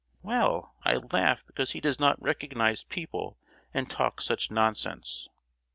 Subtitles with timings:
[0.23, 3.37] "Well, I laugh because he does not recognise people,
[3.71, 5.27] and talks such nonsense!"